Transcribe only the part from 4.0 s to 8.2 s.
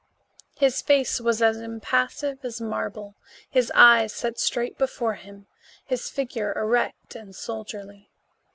set straight before him, his figure erect and soldierly.